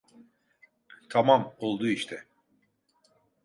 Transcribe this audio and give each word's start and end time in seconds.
Tamam, 1.09 1.55
oldu 1.59 1.87
işte. 1.87 2.23